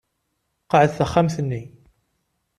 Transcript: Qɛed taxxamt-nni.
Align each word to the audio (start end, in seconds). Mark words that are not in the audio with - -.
Qɛed 0.69 0.89
taxxamt-nni. 0.97 1.61